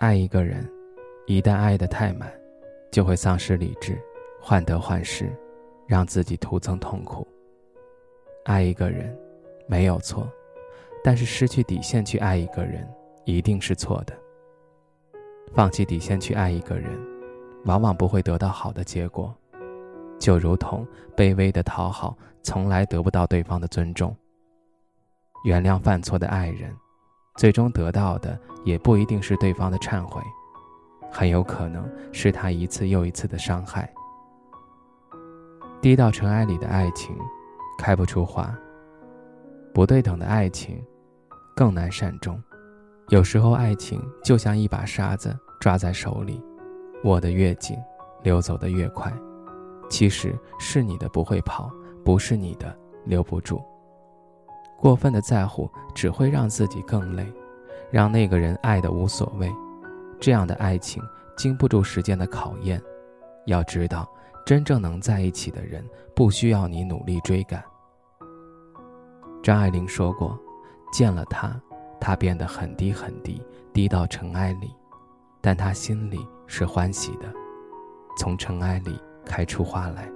[0.00, 0.66] 爱一个人，
[1.26, 2.32] 一旦爱得太满，
[2.90, 4.00] 就会丧失理智，
[4.40, 5.30] 患得患失，
[5.86, 7.28] 让自己徒增痛苦。
[8.46, 9.14] 爱一个人，
[9.66, 10.26] 没有错，
[11.04, 12.88] 但是失去底线去爱一个人，
[13.26, 14.16] 一定是错的。
[15.52, 16.90] 放弃底线去爱一个人，
[17.66, 19.36] 往往不会得到好的结果，
[20.18, 20.82] 就如同
[21.14, 24.16] 卑微的讨好，从来得不到对方的尊重。
[25.44, 26.74] 原谅犯错的爱人。
[27.36, 30.20] 最终得到的也不一定是对方的忏悔，
[31.10, 33.90] 很有可能是他一次又一次的伤害。
[35.80, 37.16] 低到尘埃里的爱情，
[37.78, 38.54] 开不出花；
[39.72, 40.84] 不对等的爱情，
[41.56, 42.38] 更难善终。
[43.08, 46.42] 有时候，爱情就像一把沙子，抓在手里，
[47.04, 47.78] 握得越紧，
[48.22, 49.12] 流走的越快。
[49.88, 51.70] 其实是你的不会跑，
[52.04, 52.76] 不是你的
[53.06, 53.60] 留不住。
[54.80, 57.30] 过分的在乎只会让自己更累，
[57.90, 59.52] 让那个人爱的无所谓。
[60.18, 61.02] 这样的爱情
[61.36, 62.82] 经不住时间的考验。
[63.44, 64.08] 要知道，
[64.46, 67.62] 真正能在一起的人，不需要你努力追赶。
[69.42, 70.38] 张爱玲说过
[70.92, 71.60] ：“见了他，
[72.00, 73.42] 他变得很低很低，
[73.74, 74.74] 低到尘埃里，
[75.42, 77.30] 但他心里是欢喜的，
[78.16, 80.10] 从尘埃里开出花来。”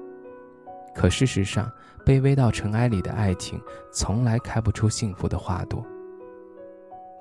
[0.94, 1.70] 可事实上，
[2.04, 3.60] 卑微到尘埃里的爱情，
[3.92, 5.84] 从来开不出幸福的花朵。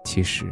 [0.06, 0.46] 其实，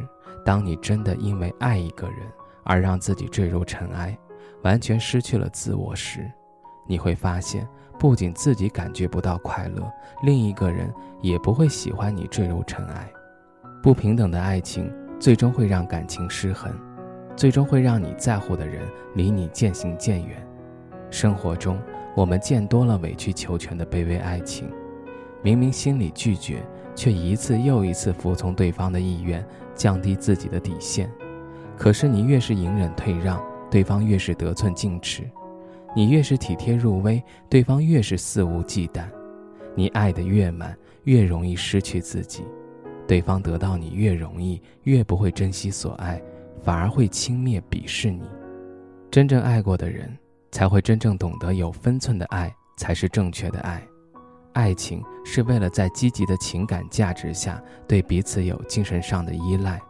[0.44, 2.18] 当你真的因为爱一个人
[2.64, 4.18] 而让自己坠入尘埃，
[4.64, 6.30] 完全失去了自我时，
[6.88, 7.68] 你会发现，
[8.00, 9.84] 不仅自己感觉不到快乐，
[10.24, 13.12] 另一个人也不会喜欢你坠入尘埃。
[13.84, 16.74] 不平等的爱情，最终会让感情失衡，
[17.36, 20.48] 最终会让你在乎的人离你渐行渐远。
[21.12, 21.80] 生活中。
[22.14, 24.70] 我们见多了委曲求全的卑微爱情，
[25.42, 26.62] 明明心里拒绝，
[26.94, 31.10] 却一次又一次服从对方的意愿，降低自己的底线。
[31.78, 35.24] 可是你越是隐忍退让，对方越是得寸进尺；
[35.96, 39.06] 你越是体贴入微，对方越是肆无忌惮。
[39.74, 42.44] 你爱得越满，越容易失去自己；
[43.08, 46.22] 对方得到你越容易，越不会珍惜所爱，
[46.62, 48.24] 反而会轻蔑鄙视你。
[49.10, 50.18] 真正爱过的人。
[50.52, 53.82] 才会真正懂得，有分寸的爱才是正确的爱。
[54.54, 59.82] 爱情是为了在积极的情感价值下，对彼此有精神上的依赖，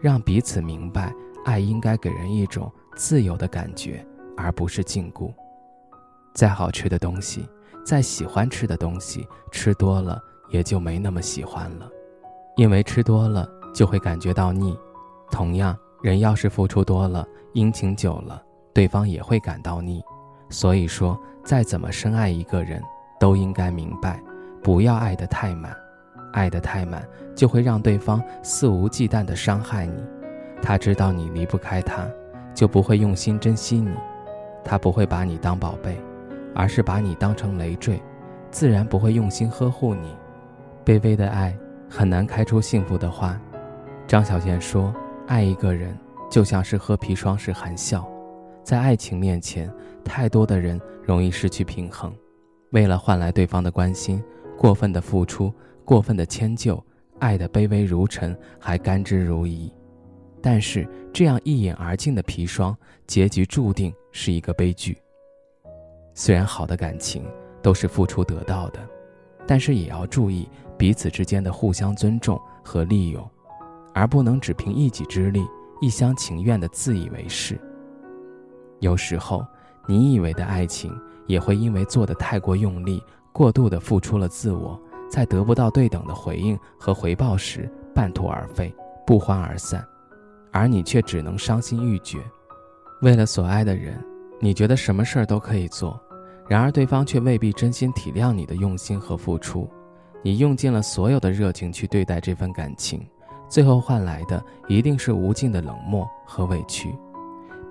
[0.00, 1.12] 让彼此明白，
[1.46, 4.06] 爱应该给人一种自由的感觉，
[4.36, 5.32] 而不是禁锢。
[6.34, 7.48] 再好吃的东西，
[7.84, 11.88] 再喜欢吃的东西，吃多了也就没那么喜欢了，
[12.56, 14.78] 因为吃多了就会感觉到腻。
[15.30, 18.42] 同样，人要是付出多了，殷勤久了。
[18.74, 20.02] 对方也会感到腻，
[20.48, 22.82] 所以说，再怎么深爱一个人，
[23.20, 24.20] 都应该明白，
[24.62, 25.76] 不要爱得太满，
[26.32, 30.02] 爱得太满就会让对方肆无忌惮地伤害你。
[30.62, 32.06] 他知道你离不开他，
[32.54, 33.94] 就不会用心珍惜你，
[34.64, 36.00] 他不会把你当宝贝，
[36.54, 38.00] 而是把你当成累赘，
[38.50, 40.16] 自然不会用心呵护你。
[40.84, 41.56] 卑微的爱
[41.88, 43.38] 很难开出幸福的花。
[44.06, 44.94] 张小娴说
[45.26, 45.96] ：“爱一个人，
[46.30, 48.06] 就像是喝砒霜时含笑。”
[48.62, 49.72] 在爱情面前，
[50.04, 52.14] 太多的人容易失去平衡，
[52.70, 54.22] 为了换来对方的关心，
[54.56, 55.52] 过分的付出，
[55.84, 56.82] 过分的迁就，
[57.18, 59.70] 爱的卑微如尘，还甘之如饴。
[60.40, 64.96] 但是这样一饮而尽的砒霜，结局注定是一个悲剧。
[66.14, 67.24] 虽然好的感情
[67.62, 68.80] 都是付出得到的，
[69.46, 73.28] 但是也要注意彼此之间的互相尊重和利用，
[73.94, 75.44] 而不能只凭一己之力，
[75.80, 77.58] 一厢情愿的自以为是。
[78.82, 79.46] 有时候，
[79.86, 80.92] 你以为的爱情
[81.28, 83.00] 也会因为做的太过用力，
[83.32, 88.74] 过度的付出了自我，在得不到对等的回应和回报时，半途而废，
[89.06, 89.86] 不欢而散，
[90.50, 92.18] 而你却只能伤心欲绝。
[93.02, 94.04] 为了所爱的人，
[94.40, 96.00] 你觉得什么事儿都可以做，
[96.48, 99.70] 然而对方却未必真心体谅你的用心和付出。
[100.24, 103.00] 你用尽了所有的热情去对待这份感情，
[103.48, 106.92] 最后换来的一定是无尽的冷漠和委屈。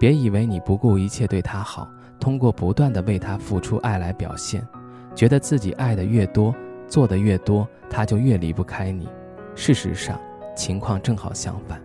[0.02, 1.88] 别以为你不顾一切对他好，
[2.20, 4.68] 通过不断的为他付出爱来表现，
[5.14, 6.52] 觉得自己爱的越多，
[6.88, 9.08] 做的越多，他就越离不开你。
[9.54, 10.20] 事实上，
[10.56, 11.80] 情况正好相反。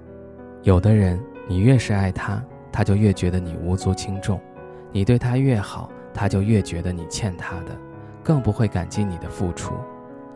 [0.63, 2.43] 有的人，你越是爱他，
[2.73, 4.39] 他就越觉得你无足轻重；
[4.93, 7.79] 你对他越好，他就越觉得你欠他的，
[8.25, 9.75] 更不会感激你的付出。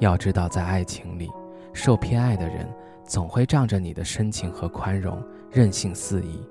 [0.01, 1.31] 要知道，在爱情里，
[1.73, 2.69] 受偏爱的人
[3.07, 5.19] 总会仗着你的深情和宽容，
[5.51, 6.47] 任性肆意。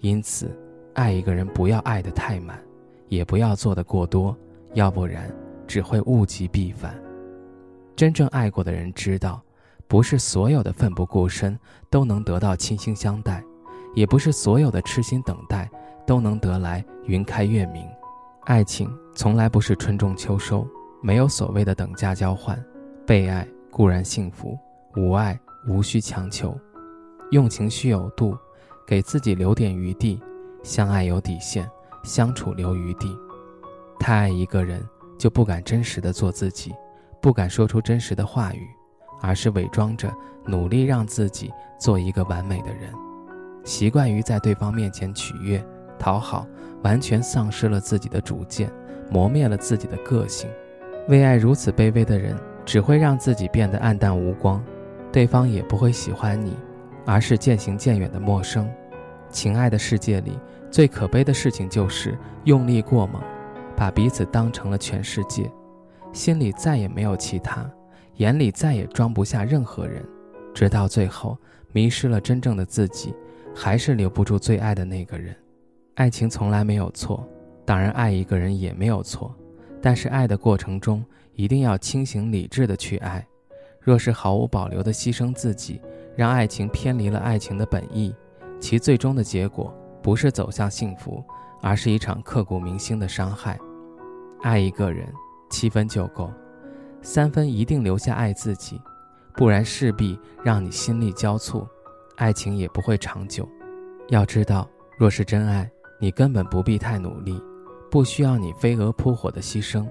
[0.00, 0.50] 因此，
[0.94, 2.58] 爱一个人不要爱得太满，
[3.08, 4.36] 也不要做得过多，
[4.74, 5.30] 要不然
[5.66, 6.98] 只会物极必反。
[7.94, 9.42] 真正爱过的人知道，
[9.86, 11.58] 不是所有的奋不顾身
[11.90, 13.44] 都能得到倾心相待，
[13.94, 15.68] 也不是所有的痴心等待
[16.06, 17.86] 都能得来云开月明。
[18.44, 20.66] 爱情从来不是春种秋收，
[21.02, 22.58] 没有所谓的等价交换。
[23.06, 24.58] 被爱固然幸福，
[24.96, 25.38] 无爱
[25.68, 26.56] 无需强求，
[27.32, 28.36] 用情须有度。
[28.90, 30.20] 给自己留点余地，
[30.64, 31.64] 相爱有底线，
[32.02, 33.16] 相处留余地。
[34.00, 34.82] 太爱一个人，
[35.16, 36.74] 就不敢真实的做自己，
[37.22, 38.66] 不敢说出真实的话语，
[39.20, 40.12] 而是伪装着
[40.44, 42.92] 努力让自己做一个完美的人，
[43.62, 45.64] 习惯于在对方面前取悦、
[45.96, 46.44] 讨好，
[46.82, 48.72] 完全丧失了自己的主见，
[49.08, 50.50] 磨灭了自己的个性。
[51.06, 52.36] 为爱如此卑微的人，
[52.66, 54.60] 只会让自己变得暗淡无光，
[55.12, 56.56] 对方也不会喜欢你，
[57.06, 58.68] 而是渐行渐远的陌生。
[59.30, 60.38] 情爱的世界里，
[60.70, 63.22] 最可悲的事情就是用力过猛，
[63.76, 65.50] 把彼此当成了全世界，
[66.12, 67.68] 心里再也没有其他，
[68.16, 70.04] 眼里再也装不下任何人，
[70.52, 71.38] 直到最后
[71.72, 73.14] 迷失了真正的自己，
[73.54, 75.34] 还是留不住最爱的那个人。
[75.94, 77.26] 爱情从来没有错，
[77.64, 79.34] 当然爱一个人也没有错，
[79.80, 81.04] 但是爱的过程中
[81.34, 83.26] 一定要清醒理智的去爱。
[83.80, 85.80] 若是毫无保留的牺牲自己，
[86.14, 88.14] 让爱情偏离了爱情的本意。
[88.60, 91.24] 其最终的结果不是走向幸福，
[91.62, 93.58] 而是一场刻骨铭心的伤害。
[94.42, 95.12] 爱一个人，
[95.50, 96.30] 七分就够，
[97.02, 98.80] 三分一定留下爱自己，
[99.34, 101.66] 不然势必让你心力交瘁，
[102.16, 103.48] 爱情也不会长久。
[104.08, 104.68] 要知道，
[104.98, 107.42] 若是真爱，你根本不必太努力，
[107.90, 109.86] 不需要你飞蛾扑火的牺牲，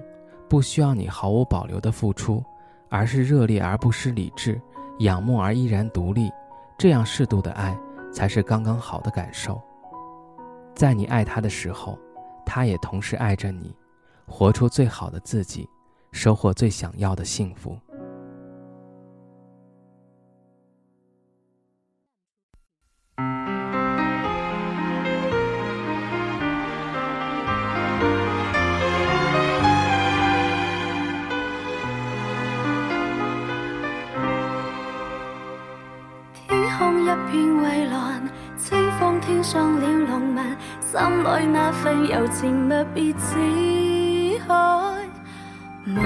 [0.48, 2.42] 不需要你毫无保留的付出，
[2.88, 4.60] 而是热烈而不失理智，
[4.98, 6.30] 仰慕而依然独立，
[6.76, 7.78] 这样适度的爱。
[8.12, 9.60] 才是刚刚好的感受。
[10.74, 11.98] 在你爱他的时候，
[12.46, 13.76] 他也同时爱着你，
[14.26, 15.68] 活出最好的自己，
[16.12, 17.78] 收获最想要的幸福。
[39.50, 43.36] 上了浪漫，心里那份柔情蜜别似
[44.46, 44.54] 海
[45.86, 46.00] 无限。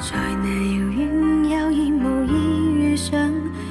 [0.00, 0.98] 在那遥远
[1.48, 2.32] 有意无意
[2.74, 3.30] 遇上，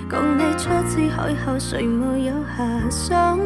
[0.09, 3.37] 共你初次邂逅，谁没有遐想？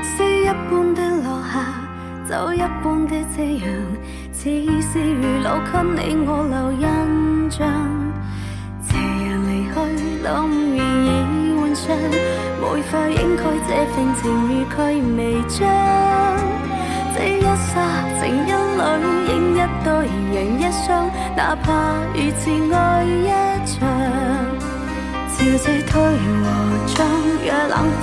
[0.00, 1.82] 诗一般的落下。
[2.26, 3.68] 酒一般的夕阳，
[4.32, 4.48] 似
[4.80, 6.63] 是如老给你我留
[12.64, 14.76] 没法掩盖这份情欲佢
[15.16, 15.60] 微将。
[17.14, 17.72] 这一刹
[18.18, 18.80] 情音里，
[19.28, 19.88] 应一对
[20.32, 20.88] 人一双，
[21.36, 21.68] 哪怕
[22.14, 22.42] 如此
[22.74, 23.28] 爱一
[23.66, 23.76] 场。
[25.28, 26.42] 潮汐退和
[26.86, 26.96] 涨，
[27.44, 27.74] 若冷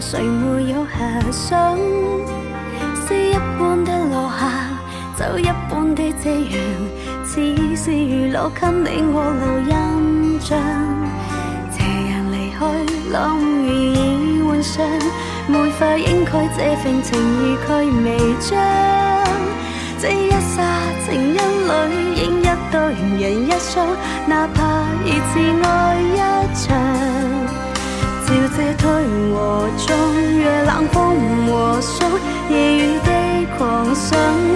[0.00, 1.76] 谁没有遐想？
[3.06, 4.40] 是一般的落霞，
[5.18, 6.58] 酒一般的夕阳，
[7.24, 10.58] 似是如老给你我留印象。
[11.70, 12.58] 斜阳离去，
[13.12, 14.86] 朗月已换上，
[15.46, 17.68] 没法应盖这份情意，佢
[18.02, 18.58] 未将。
[20.00, 20.62] 这一刹
[21.04, 22.80] 情一缕，映一对
[23.20, 23.86] 人一双，
[24.26, 24.58] 哪怕
[25.04, 26.16] 已挚爱一
[26.54, 27.09] 场。
[28.30, 28.86] 笑这退
[29.34, 29.96] 和中，
[30.40, 30.96] 若冷风
[31.46, 32.08] 和霜，
[32.48, 33.10] 夜雨的
[33.58, 34.49] 狂想。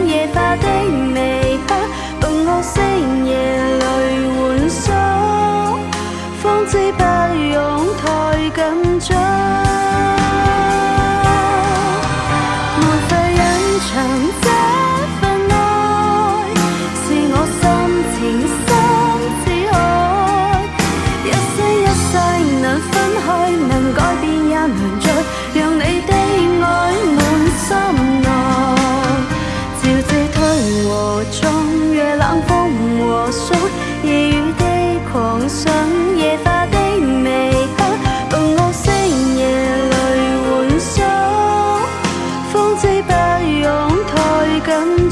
[44.66, 45.10] Cần